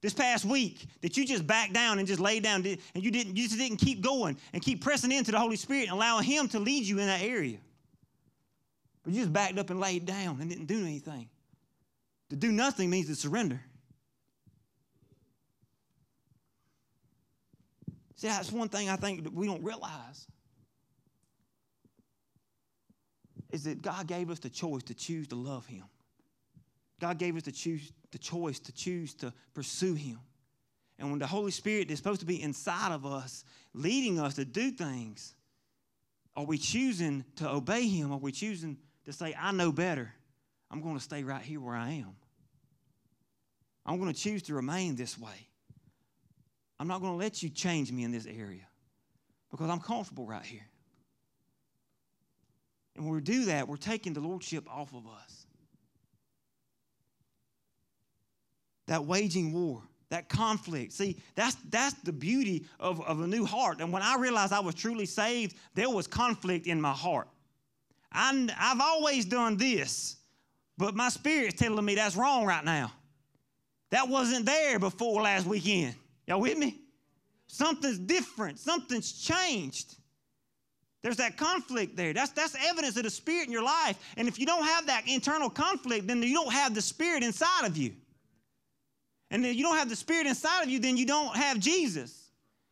[0.00, 3.36] this past week that you just backed down and just laid down and you didn't
[3.36, 6.48] you just didn't keep going and keep pressing into the Holy Spirit and allowing Him
[6.48, 7.58] to lead you in that area?
[9.02, 11.28] But you just backed up and laid down and didn't do anything.
[12.30, 13.60] To do nothing means to surrender.
[18.16, 20.26] See, that's one thing I think that we don't realize
[23.50, 25.84] is that God gave us the choice to choose to love Him.
[27.00, 30.18] God gave us the, choose, the choice to choose to pursue Him.
[30.98, 34.44] And when the Holy Spirit is supposed to be inside of us, leading us to
[34.44, 35.34] do things,
[36.34, 38.12] are we choosing to obey Him?
[38.12, 40.12] Are we choosing to say, I know better?
[40.70, 42.16] I'm going to stay right here where I am.
[43.86, 45.48] I'm going to choose to remain this way.
[46.78, 48.66] I'm not going to let you change me in this area
[49.50, 50.66] because I'm comfortable right here.
[52.94, 55.46] And when we do that, we're taking the lordship off of us.
[58.88, 60.92] That waging war, that conflict.
[60.92, 63.80] See, that's, that's the beauty of, of a new heart.
[63.80, 67.28] And when I realized I was truly saved, there was conflict in my heart.
[68.10, 70.16] i I've always done this,
[70.78, 72.90] but my spirit's telling me that's wrong right now.
[73.90, 75.94] That wasn't there before last weekend.
[76.26, 76.80] Y'all with me?
[77.46, 78.58] Something's different.
[78.58, 79.96] Something's changed.
[81.02, 82.12] There's that conflict there.
[82.14, 83.98] That's, that's evidence of the Spirit in your life.
[84.16, 87.66] And if you don't have that internal conflict, then you don't have the Spirit inside
[87.66, 87.92] of you.
[89.30, 92.28] And if you don't have the Spirit inside of you, then you don't have Jesus.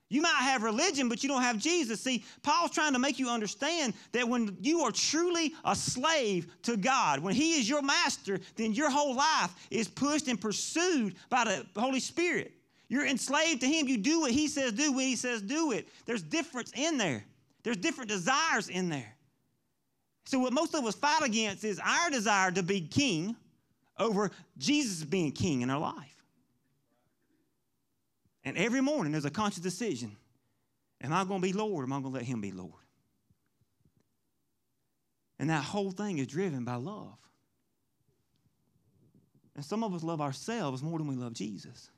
[0.08, 2.00] You might have religion, but you don't have Jesus.
[2.00, 6.76] See, Paul's trying to make you understand that when you are truly a slave to
[6.76, 11.44] God, when He is your master, then your whole life is pushed and pursued by
[11.44, 12.52] the Holy Spirit.
[12.88, 13.88] You're enslaved to Him.
[13.88, 15.88] You do what He says do when He says do it.
[16.06, 17.24] There's difference in there,
[17.64, 19.12] there's different desires in there.
[20.24, 23.34] So, what most of us fight against is our desire to be king
[23.98, 26.15] over Jesus being king in our life.
[28.46, 30.16] And every morning there's a conscious decision
[31.02, 32.72] Am I going to be Lord or am I going to let Him be Lord?
[35.38, 37.18] And that whole thing is driven by love.
[39.54, 41.90] And some of us love ourselves more than we love Jesus.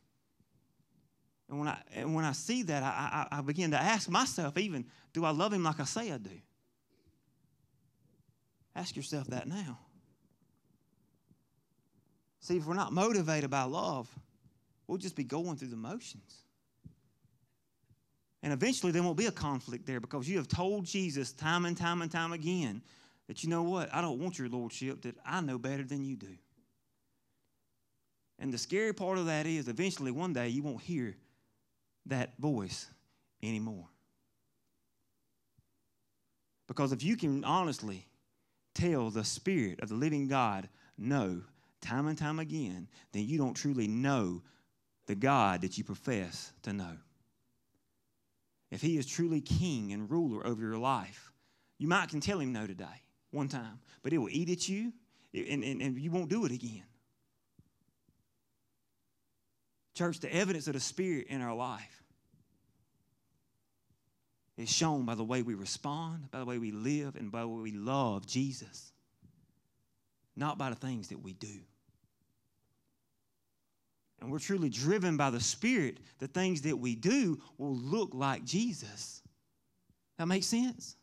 [1.48, 4.58] And when I, and when I see that, I, I, I begin to ask myself,
[4.58, 6.30] even, do I love him like I say I do?
[8.74, 9.78] Ask yourself that now.
[12.40, 14.08] See, if we're not motivated by love,
[14.88, 16.42] we'll just be going through the motions.
[18.42, 21.76] And eventually there won't be a conflict there because you have told Jesus time and
[21.76, 22.82] time and time again
[23.26, 23.94] that you know what?
[23.94, 26.34] I don't want your lordship, that I know better than you do.
[28.38, 31.16] And the scary part of that is eventually one day you won't hear
[32.06, 32.86] that voice
[33.42, 33.86] anymore.
[36.68, 38.06] Because if you can honestly
[38.74, 41.42] tell the Spirit of the living God no
[41.80, 44.42] time and time again, then you don't truly know
[45.08, 46.96] the God that you profess to know.
[48.70, 51.32] If He is truly King and ruler over your life,
[51.78, 54.92] you might can tell Him no today, one time, but it will eat at you
[55.34, 56.84] and, and, and you won't do it again.
[59.94, 62.04] Church, the evidence of the Spirit in our life
[64.58, 67.48] is shown by the way we respond, by the way we live, and by the
[67.48, 68.92] way we love Jesus,
[70.36, 71.60] not by the things that we do.
[74.20, 78.44] And we're truly driven by the Spirit, the things that we do will look like
[78.44, 79.22] Jesus.
[80.18, 80.96] That makes sense?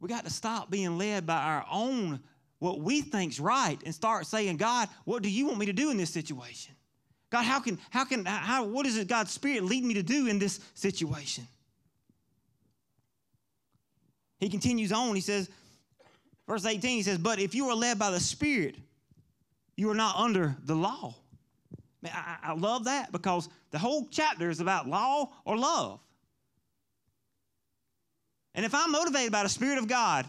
[0.00, 2.20] We got to stop being led by our own
[2.58, 5.90] what we think's right and start saying, God, what do you want me to do
[5.90, 6.74] in this situation?
[7.30, 10.26] God, how can, how can, how, what is it God's Spirit lead me to do
[10.26, 11.46] in this situation?
[14.38, 15.50] He continues on, he says,
[16.48, 18.74] verse 18, he says, But if you are led by the Spirit,
[19.76, 21.14] you are not under the law.
[22.02, 26.00] Man, I, I love that because the whole chapter is about law or love.
[28.54, 30.28] And if I'm motivated by the Spirit of God,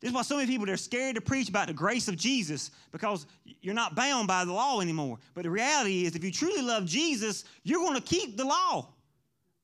[0.00, 2.70] this is why so many people are scared to preach about the grace of Jesus
[2.92, 3.26] because
[3.62, 5.18] you're not bound by the law anymore.
[5.34, 8.88] But the reality is, if you truly love Jesus, you're going to keep the law.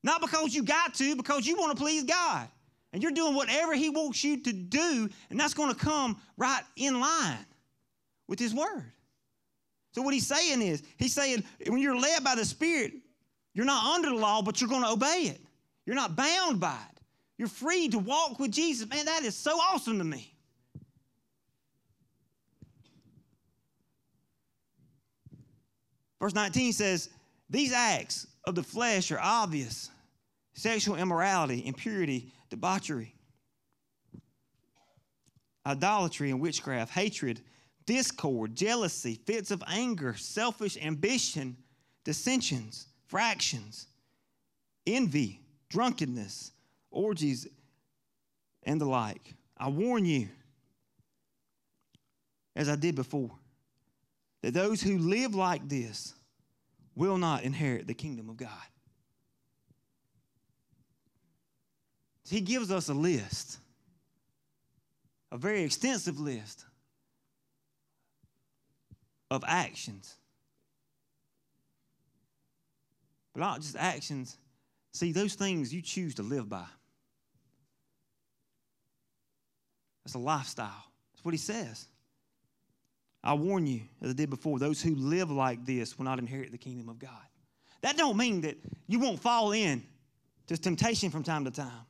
[0.03, 2.49] Not because you got to, because you want to please God.
[2.93, 6.63] And you're doing whatever He wants you to do, and that's going to come right
[6.77, 7.47] in line
[8.29, 8.93] with His Word.
[9.93, 12.93] So, what He's saying is, He's saying, when you're led by the Spirit,
[13.55, 15.41] you're not under the law, but you're going to obey it.
[15.87, 17.01] You're not bound by it.
[17.39, 18.89] You're free to walk with Jesus.
[18.89, 20.33] Man, that is so awesome to me.
[26.21, 27.11] Verse 19 says,
[27.51, 29.91] These acts of the flesh are obvious
[30.55, 33.15] sexual immorality, impurity, debauchery,
[35.67, 37.41] idolatry and witchcraft, hatred,
[37.87, 41.57] discord, jealousy, fits of anger, selfish ambition,
[42.05, 43.87] dissensions, fractions,
[44.87, 46.53] envy, drunkenness
[46.91, 47.47] orgies,
[48.65, 49.35] and the like.
[49.57, 50.29] I warn you,
[52.55, 53.31] as I did before,
[54.43, 56.15] that those who live like this
[56.95, 58.51] will not inherit the kingdom of God.
[62.29, 63.59] He gives us a list,
[65.31, 66.65] a very extensive list
[69.31, 70.15] of actions.
[73.33, 74.37] But not just actions.
[74.93, 76.67] See, those things you choose to live by.
[80.05, 80.85] That's a lifestyle.
[81.13, 81.87] That's what he says.
[83.25, 86.51] I warn you, as I did before, those who live like this will not inherit
[86.51, 87.11] the kingdom of God.
[87.83, 88.57] That don't mean that
[88.89, 89.83] you won't fall in
[90.49, 91.87] to temptation from time to time.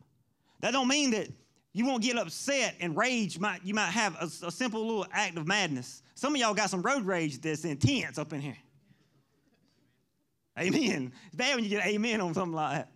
[0.63, 1.29] That don't mean that
[1.73, 3.39] you won't get upset and rage.
[3.39, 6.03] Might, you might have a, a simple little act of madness.
[6.15, 8.57] Some of y'all got some road rage that's intense up in here.
[10.59, 11.13] Amen.
[11.27, 12.89] It's bad when you get amen on something like that.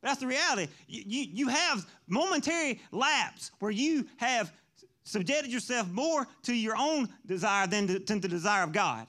[0.00, 0.68] But that's the reality.
[0.88, 4.52] You, you, you have momentary lapse where you have
[5.04, 9.06] subjected yourself more to your own desire than to, than the desire of God.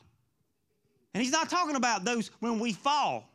[1.13, 3.29] And he's not talking about those when we fall,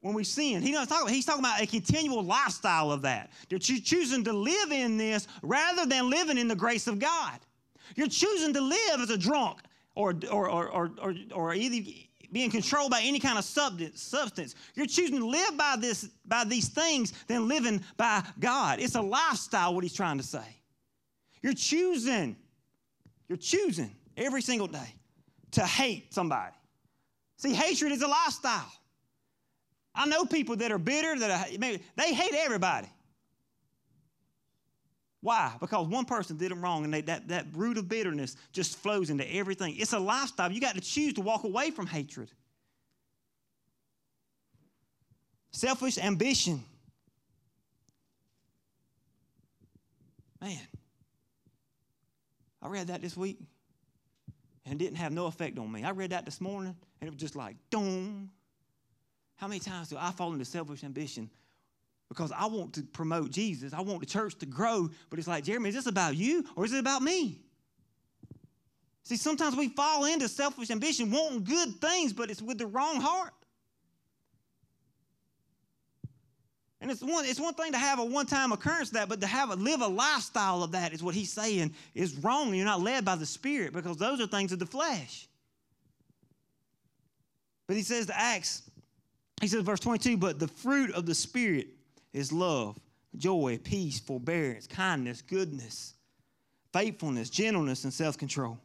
[0.00, 0.62] when we sin.
[0.76, 3.30] About, he's talking about a continual lifestyle of that.
[3.50, 7.38] You're choosing to live in this rather than living in the grace of God.
[7.96, 9.60] You're choosing to live as a drunk
[9.94, 11.90] or, or, or, or, or, or either
[12.30, 14.54] being controlled by any kind of substance.
[14.74, 18.80] You're choosing to live by, this, by these things than living by God.
[18.80, 20.44] It's a lifestyle, what he's trying to say.
[21.42, 22.36] You're choosing,
[23.28, 24.94] you're choosing every single day
[25.52, 26.54] to hate somebody.
[27.36, 28.70] See, hatred is a lifestyle.
[29.98, 32.86] I know people that are bitter, that are, maybe they hate everybody.
[35.20, 35.52] Why?
[35.58, 39.10] Because one person did them wrong, and they, that, that root of bitterness just flows
[39.10, 39.74] into everything.
[39.76, 40.52] It's a lifestyle.
[40.52, 42.30] You got to choose to walk away from hatred.
[45.50, 46.62] Selfish ambition.
[50.40, 50.60] Man,
[52.62, 53.38] I read that this week
[54.64, 55.82] and it didn't have no effect on me.
[55.82, 58.30] I read that this morning and it was just like, boom.
[59.38, 61.30] How many times do I fall into selfish ambition?
[62.08, 63.72] Because I want to promote Jesus.
[63.72, 64.90] I want the church to grow.
[65.10, 67.40] But it's like, Jeremy, is this about you or is it about me?
[69.04, 73.00] See, sometimes we fall into selfish ambition, wanting good things, but it's with the wrong
[73.00, 73.32] heart.
[76.80, 79.26] And it's one, it's one thing to have a one-time occurrence of that, but to
[79.26, 82.54] have a live a lifestyle of that is what he's saying is wrong.
[82.54, 85.28] You're not led by the Spirit because those are things of the flesh.
[87.66, 88.62] But he says to Acts,
[89.40, 91.68] he says, verse 22, but the fruit of the Spirit
[92.12, 92.78] is love,
[93.16, 95.94] joy, peace, forbearance, kindness, goodness,
[96.72, 98.58] faithfulness, gentleness, and self-control.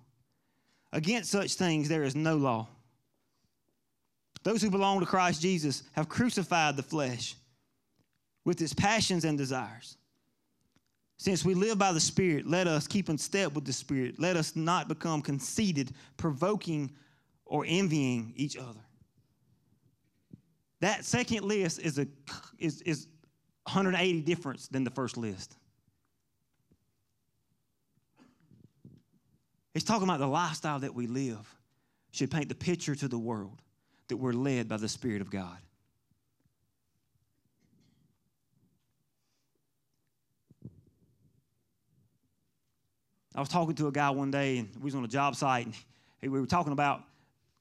[0.91, 2.67] Against such things there is no law.
[4.43, 7.35] Those who belong to Christ Jesus have crucified the flesh
[8.45, 9.97] with its passions and desires.
[11.17, 14.19] Since we live by the Spirit, let us keep in step with the Spirit.
[14.19, 16.91] Let us not become conceited, provoking,
[17.45, 18.81] or envying each other.
[20.83, 22.05] That second list is, a,
[22.59, 23.07] is, is
[23.63, 25.55] 180 difference than the first list.
[29.73, 31.55] He's talking about the lifestyle that we live
[32.11, 33.61] should paint the picture to the world
[34.09, 35.57] that we're led by the Spirit of God.
[43.33, 45.67] I was talking to a guy one day, and we was on a job site,
[46.21, 47.03] and we were talking about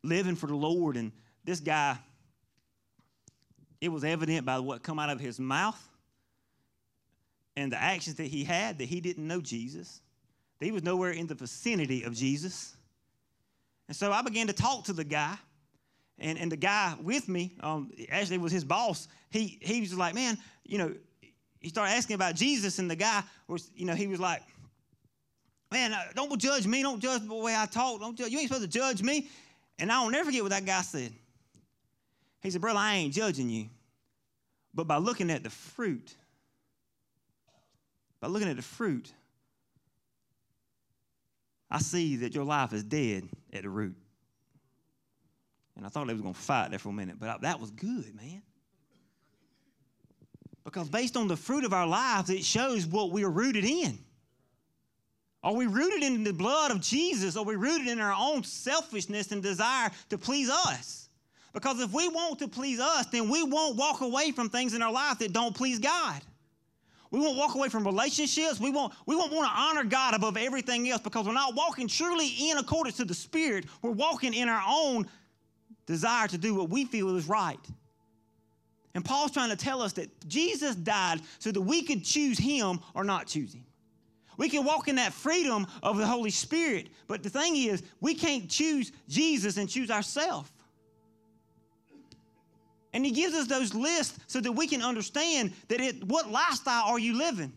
[0.03, 0.97] living for the Lord.
[0.97, 1.13] And
[1.45, 1.97] this guy,
[3.83, 5.89] it was evident by what come out of his mouth
[7.57, 10.01] and the actions that he had that he didn't know Jesus.
[10.61, 12.77] That he was nowhere in the vicinity of Jesus.
[13.89, 15.37] And so I began to talk to the guy.
[16.21, 20.15] And, and the guy with me, um, actually was his boss, he, he was like,
[20.15, 20.95] man, you know,
[21.59, 24.43] he started asking about Jesus, and the guy was, you know, he was like,
[25.73, 26.83] man, uh, don't judge me.
[26.83, 27.99] Don't judge the way I talk.
[27.99, 28.31] Don't judge.
[28.31, 29.29] You ain't supposed to judge me.
[29.81, 31.13] And I'll never forget what that guy said.
[32.43, 33.69] He said, brother, I ain't judging you.
[34.75, 36.15] But by looking at the fruit,
[38.21, 39.13] by looking at the fruit,
[41.71, 43.97] I see that your life is dead at the root.
[45.77, 47.61] And I thought they was going to fight there for a minute, but I, that
[47.61, 48.43] was good, man.
[50.65, 53.99] Because based on the fruit of our lives, it shows what we are rooted in.
[55.43, 57.37] Are we rooted in the blood of Jesus?
[57.37, 61.02] Are we rooted in our own selfishness and desire to please us?
[61.53, 64.83] Because if we want to please us, then we won't walk away from things in
[64.83, 66.23] our life that don't please God.
[67.11, 68.59] We won't walk away from relationships.
[68.59, 71.87] We won't, we won't want to honor God above everything else because we're not walking
[71.87, 73.67] truly in accordance to the Spirit.
[73.83, 75.07] We're walking in our own
[75.85, 77.59] desire to do what we feel is right.
[78.95, 82.81] And Paul's trying to tell us that Jesus died so that we could choose him
[82.95, 83.65] or not choose him.
[84.39, 88.15] We can walk in that freedom of the Holy Spirit, but the thing is, we
[88.15, 90.51] can't choose Jesus and choose ourselves.
[92.93, 96.85] And he gives us those lists so that we can understand that it, what lifestyle
[96.85, 97.53] are you living?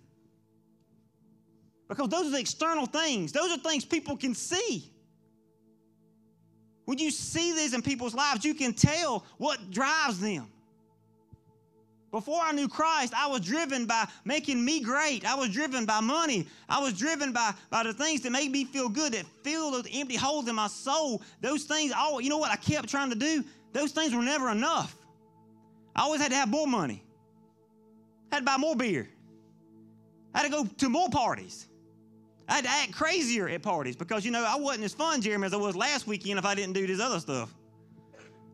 [1.88, 3.32] Because those are the external things.
[3.32, 4.92] Those are things people can see.
[6.86, 10.48] When you see this in people's lives, you can tell what drives them.
[12.12, 15.26] Before I knew Christ, I was driven by making me great.
[15.26, 16.48] I was driven by money.
[16.70, 19.88] I was driven by, by the things that made me feel good, that fill those
[19.92, 21.22] empty holes in my soul.
[21.42, 23.44] Those things, all you know what I kept trying to do?
[23.74, 24.96] Those things were never enough.
[25.96, 27.04] I always had to have more money.
[28.32, 29.08] I had to buy more beer.
[30.34, 31.68] I had to go to more parties.
[32.48, 35.48] I had to act crazier at parties because, you know, I wasn't as fun, Jeremy,
[35.48, 37.54] as I was last weekend if I didn't do this other stuff.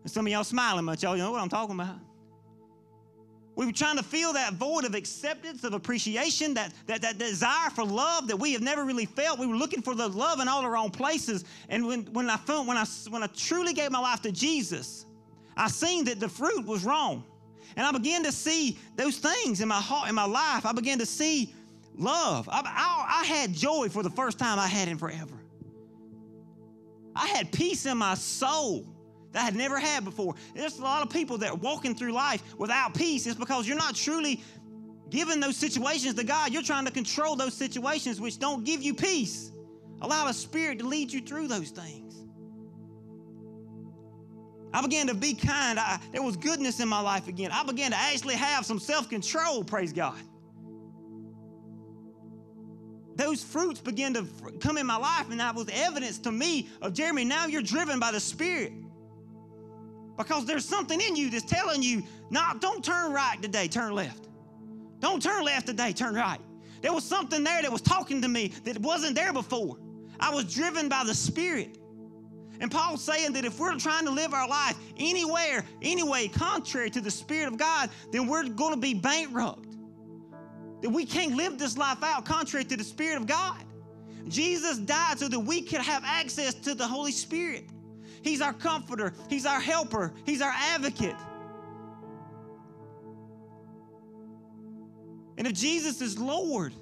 [0.03, 1.95] And some of y'all smiling much, y'all you know what I'm talking about.
[3.55, 7.69] We were trying to fill that void of acceptance, of appreciation, that, that, that desire
[7.69, 9.39] for love that we have never really felt.
[9.39, 11.43] We were looking for the love in all the wrong places.
[11.67, 15.05] And when, when, I, found, when, I, when I truly gave my life to Jesus,
[15.57, 17.25] I seen that the fruit was wrong.
[17.75, 20.65] And I began to see those things in my heart, in my life.
[20.65, 21.53] I began to see
[21.95, 22.49] love.
[22.51, 25.35] I, I, I had joy for the first time I had in forever.
[27.15, 28.85] I had peace in my soul
[29.31, 30.35] that I had never had before.
[30.55, 33.27] There's a lot of people that are walking through life without peace.
[33.27, 34.41] It's because you're not truly
[35.09, 36.51] giving those situations to God.
[36.51, 39.51] You're trying to control those situations which don't give you peace.
[40.01, 42.10] Allow the Spirit to lead you through those things.
[44.73, 45.77] I began to be kind.
[45.79, 47.51] I, there was goodness in my life again.
[47.51, 50.19] I began to actually have some self control, praise God.
[53.15, 54.25] Those fruits began to
[54.59, 57.25] come in my life, and that was evidence to me of Jeremy.
[57.25, 58.71] Now you're driven by the Spirit
[60.17, 64.29] because there's something in you that's telling you, "No, don't turn right today, turn left.
[64.99, 66.39] Don't turn left today, turn right."
[66.81, 69.77] There was something there that was talking to me that wasn't there before.
[70.19, 71.77] I was driven by the Spirit.
[72.61, 77.01] And Paul's saying that if we're trying to live our life anywhere, anyway, contrary to
[77.01, 79.75] the Spirit of God, then we're going to be bankrupt.
[80.81, 83.63] That we can't live this life out contrary to the Spirit of God.
[84.27, 87.65] Jesus died so that we could have access to the Holy Spirit.
[88.21, 91.15] He's our comforter, He's our helper, He's our advocate.
[95.39, 96.73] And if Jesus is Lord,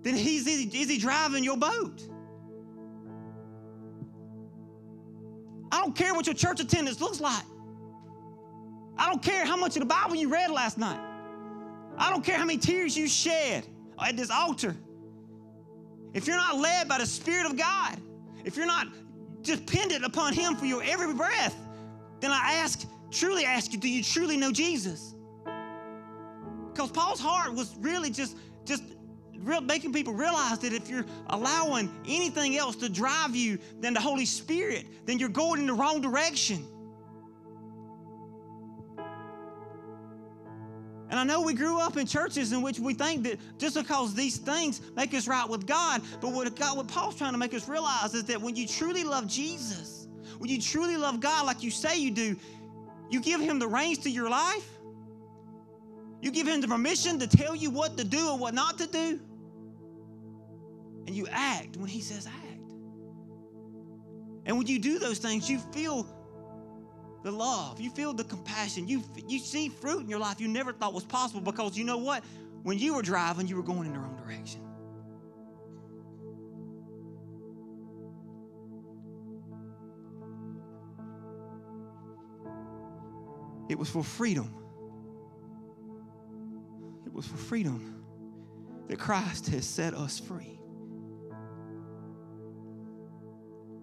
[0.00, 2.00] then he's, is He driving your boat?
[5.70, 7.44] I don't care what your church attendance looks like.
[8.96, 10.98] I don't care how much of the Bible you read last night.
[11.96, 13.66] I don't care how many tears you shed
[14.00, 14.76] at this altar.
[16.14, 17.98] If you're not led by the Spirit of God,
[18.44, 18.88] if you're not
[19.42, 21.56] dependent upon Him for your every breath,
[22.20, 25.14] then I ask, truly ask you, do you truly know Jesus?
[26.72, 28.82] Because Paul's heart was really just, just
[29.38, 34.00] real, making people realize that if you're allowing anything else to drive you than the
[34.00, 36.66] Holy Spirit, then you're going in the wrong direction.
[41.10, 44.14] And I know we grew up in churches in which we think that just because
[44.14, 47.54] these things make us right with God, but what God, what Paul's trying to make
[47.54, 50.06] us realize is that when you truly love Jesus,
[50.38, 52.36] when you truly love God like you say you do,
[53.10, 54.68] you give Him the reins to your life.
[56.20, 58.86] You give Him the permission to tell you what to do and what not to
[58.86, 59.20] do.
[61.08, 62.70] And you act when He says act.
[64.44, 66.06] And when you do those things, you feel
[67.22, 70.70] the love, you feel the compassion, you, you see fruit in your life you never
[70.70, 72.22] thought was possible because you know what?
[72.62, 74.60] When you were driving, you were going in the wrong direction.
[83.70, 84.54] It was for freedom.
[87.06, 88.04] It was for freedom
[88.88, 90.57] that Christ has set us free.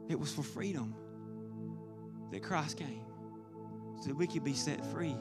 [0.07, 0.95] It was for freedom
[2.31, 3.05] that Christ came
[4.01, 5.15] so that we could be set free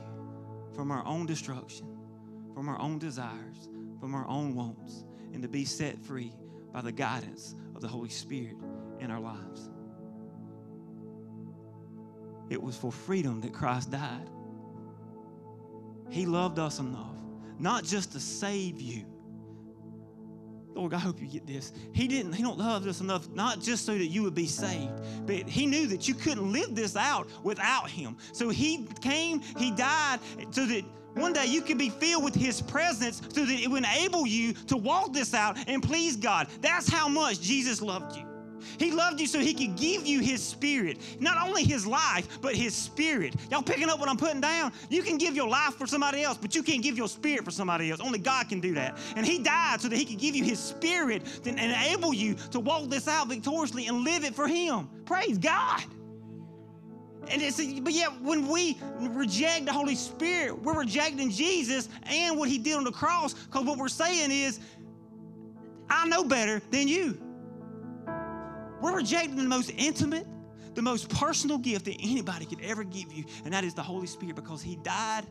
[0.75, 1.87] from our own destruction,
[2.55, 3.69] from our own desires,
[4.01, 6.33] from our own wants, and to be set free
[6.73, 8.57] by the guidance of the Holy Spirit
[9.01, 9.71] in our lives.
[12.51, 14.29] It was for freedom that Christ died.
[16.11, 17.17] He loved us enough,
[17.59, 19.07] not just to save you.
[20.75, 21.73] Lord, I hope you get this.
[21.93, 24.93] He didn't, He don't love us enough, not just so that you would be saved,
[25.27, 28.17] but He knew that you couldn't live this out without Him.
[28.33, 30.19] So He came, He died
[30.51, 33.85] so that one day you could be filled with His presence so that it would
[33.85, 36.49] enable you to walk this out and please God.
[36.61, 38.34] That's how much Jesus loved you.
[38.79, 40.99] He loved you so he could give you his spirit.
[41.21, 43.35] Not only his life, but his spirit.
[43.51, 44.73] Y'all picking up what I'm putting down?
[44.89, 47.51] You can give your life for somebody else, but you can't give your spirit for
[47.51, 48.01] somebody else.
[48.01, 48.99] Only God can do that.
[49.17, 52.61] And he died so that he could give you his spirit to enable you to
[52.61, 54.89] walk this out victoriously and live it for him.
[55.05, 55.83] Praise God.
[57.29, 62.49] And it's, but yet, when we reject the Holy Spirit, we're rejecting Jesus and what
[62.49, 63.35] He did on the cross.
[63.35, 64.61] Because what we're saying is,
[65.89, 67.19] I know better than you.
[68.85, 70.27] We're rejecting the most intimate,
[70.75, 74.07] the most personal gift that anybody could ever give you, and that is the Holy
[74.07, 75.25] Spirit because He died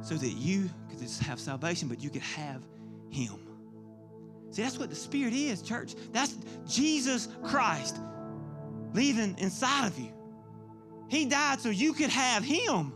[0.00, 2.60] so that you could just have salvation, but you could have
[3.08, 3.38] Him.
[4.50, 5.94] See, that's what the Spirit is, church.
[6.10, 6.36] That's
[6.66, 8.00] Jesus Christ
[8.92, 10.12] living inside of you.
[11.06, 12.94] He died so you could have Him.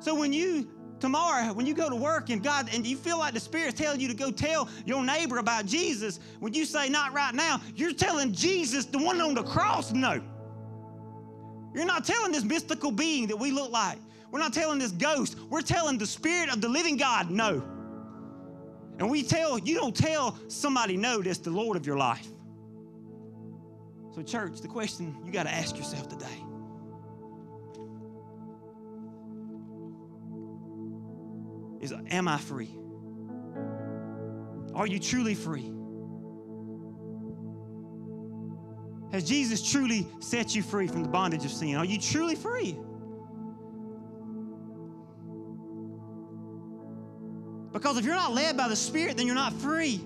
[0.00, 0.70] So when you
[1.04, 4.00] tomorrow when you go to work and God and you feel like the Spirit's telling
[4.00, 7.92] you to go tell your neighbor about Jesus, when you say not right now, you're
[7.92, 10.22] telling Jesus, the one on the cross, no.
[11.74, 13.98] You're not telling this mystical being that we look like.
[14.30, 15.36] We're not telling this ghost.
[15.50, 17.62] We're telling the Spirit of the living God, no.
[18.98, 22.26] And we tell, you don't tell somebody no that's the Lord of your life.
[24.14, 26.44] So, church, the question you got to ask yourself today
[31.84, 32.70] is Am I free?
[34.74, 35.70] Are you truly free?
[39.12, 41.76] Has Jesus truly set you free from the bondage of sin?
[41.76, 42.76] Are you truly free?
[47.72, 50.00] Because if you're not led by the Spirit, then you're not free.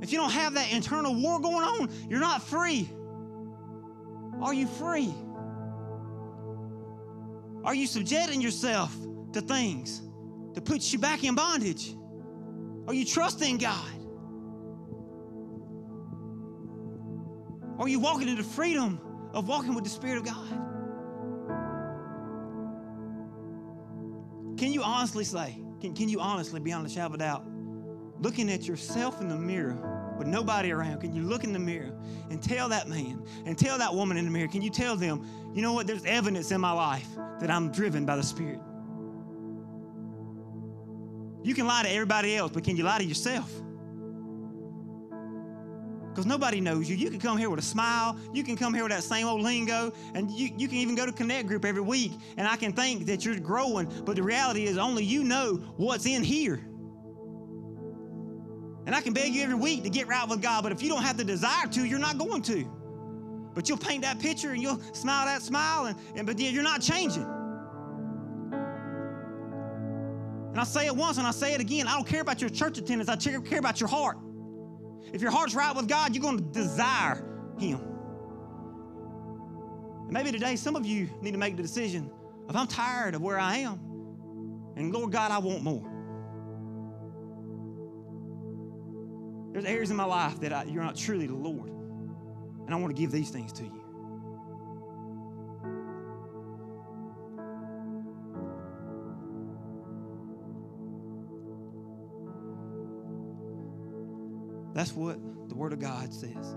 [0.00, 2.88] If you don't have that internal war going on, you're not free.
[4.40, 5.12] Are you free?
[7.64, 8.94] Are you subjecting yourself
[9.32, 10.02] to things
[10.56, 11.94] that puts you back in bondage?
[12.88, 13.92] Are you trusting God?
[17.78, 18.98] Are you walking in the freedom
[19.34, 20.48] of walking with the Spirit of God?
[24.58, 27.44] Can you honestly say, can, can you honestly, beyond a shadow of a doubt,
[28.20, 31.92] looking at yourself in the mirror with nobody around, can you look in the mirror
[32.30, 35.22] and tell that man and tell that woman in the mirror, can you tell them,
[35.54, 37.08] you know what, there's evidence in my life
[37.40, 38.60] that I'm driven by the Spirit?
[41.46, 43.48] You can lie to everybody else, but can you lie to yourself?
[46.08, 46.96] Because nobody knows you.
[46.96, 48.18] You can come here with a smile.
[48.34, 49.92] You can come here with that same old lingo.
[50.16, 52.10] And you, you can even go to Connect Group every week.
[52.36, 53.88] And I can think that you're growing.
[54.04, 56.66] But the reality is, only you know what's in here.
[58.84, 60.88] And I can beg you every week to get right with God, but if you
[60.88, 62.64] don't have the desire to, you're not going to.
[63.54, 66.82] But you'll paint that picture and you'll smile that smile, and, and but you're not
[66.82, 67.35] changing.
[70.56, 71.86] And I say it once and I say it again.
[71.86, 74.16] I don't care about your church attendance, I care about your heart.
[75.12, 77.22] If your heart's right with God, you're going to desire
[77.58, 77.78] Him.
[80.04, 82.10] And maybe today, some of you need to make the decision
[82.48, 83.74] if I'm tired of where I am,
[84.76, 85.92] and Lord God, I want more.
[89.52, 91.68] There's areas in my life that I, you're not truly the Lord.
[91.68, 93.85] And I want to give these things to you.
[104.76, 105.18] That's what
[105.48, 106.54] the Word of God says.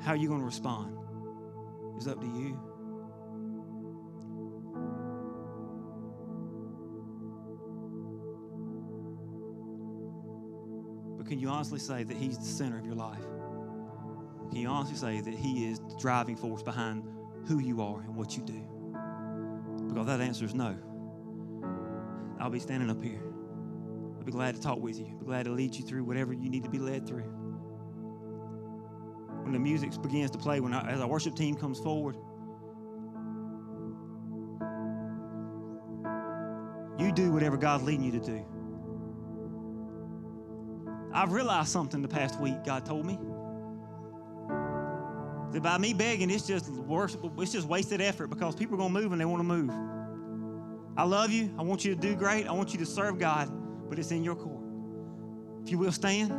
[0.00, 0.96] How are you going to respond
[1.98, 2.56] is up to you.
[11.18, 13.24] But can you honestly say that He's the center of your life?
[14.50, 17.02] Can you honestly say that He is the driving force behind
[17.48, 18.62] who you are and what you do?
[19.88, 20.76] Because that answer is no.
[22.38, 23.25] I'll be standing up here.
[24.26, 25.06] I'll be glad to talk with you.
[25.06, 27.22] I'll be glad to lead you through whatever you need to be led through.
[29.44, 32.16] When the music begins to play, when our, as our worship team comes forward,
[36.98, 38.44] you do whatever God's leading you to do.
[41.14, 43.20] I've realized something the past week, God told me.
[45.52, 48.92] That by me begging, it's just worse, it's just wasted effort because people are going
[48.92, 49.70] to move and they want to move.
[50.96, 51.54] I love you.
[51.56, 52.48] I want you to do great.
[52.48, 53.52] I want you to serve God,
[53.88, 54.62] but it's in your court.
[55.62, 56.30] If you will stand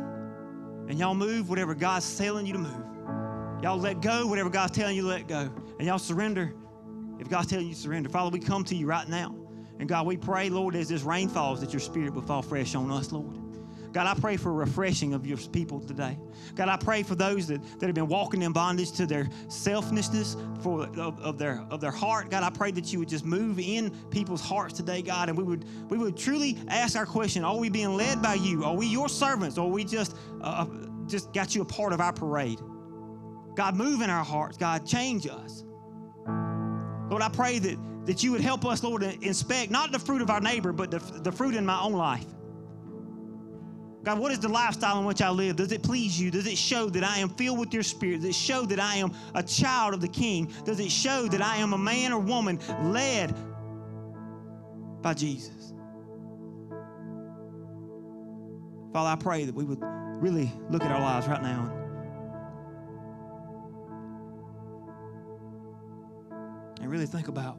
[0.88, 2.84] and y'all move whatever God's telling you to move.
[3.62, 5.50] Y'all let go whatever God's telling you to let go.
[5.78, 6.54] And y'all surrender
[7.18, 8.08] if God's telling you to surrender.
[8.08, 9.34] Father, we come to you right now.
[9.78, 12.74] And God, we pray, Lord, as this rain falls, that your spirit will fall fresh
[12.74, 13.36] on us, Lord.
[13.92, 16.18] God, I pray for refreshing of your people today.
[16.54, 20.36] God, I pray for those that, that have been walking in bondage to their selfishness,
[20.60, 22.30] for of, of, their of their heart.
[22.30, 25.44] God, I pray that you would just move in people's hearts today, God, and we
[25.44, 28.64] would we would truly ask our question: Are we being led by you?
[28.64, 29.58] Are we your servants?
[29.58, 30.66] Or we just uh,
[31.06, 32.60] just got you a part of our parade?
[33.54, 34.56] God, move in our hearts.
[34.56, 35.64] God, change us.
[37.10, 37.78] Lord, I pray that
[38.08, 40.98] that you would help us, Lord, inspect not the fruit of our neighbor, but the,
[40.98, 42.24] the fruit in my own life.
[44.04, 45.56] God, what is the lifestyle in which I live?
[45.56, 46.30] Does it please you?
[46.30, 48.20] Does it show that I am filled with your spirit?
[48.20, 50.52] Does it show that I am a child of the king?
[50.64, 53.34] Does it show that I am a man or woman led
[55.02, 55.72] by Jesus?
[58.92, 61.74] Father, I pray that we would really look at our lives right now.
[66.80, 67.58] And really think about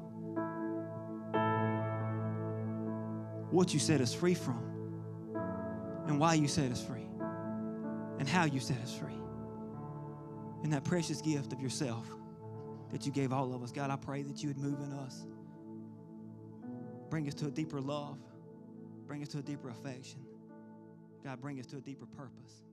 [3.52, 4.69] what you set us free from
[6.08, 7.08] and why you set us free
[8.20, 9.14] and how you set us free.
[10.64, 12.06] In that precious gift of yourself
[12.92, 13.72] that you gave all of us.
[13.72, 15.26] God, I pray that you would move in us.
[17.10, 18.18] Bring us to a deeper love.
[19.08, 20.20] Bring us to a deeper affection.
[21.24, 22.64] God, bring us to a deeper purpose.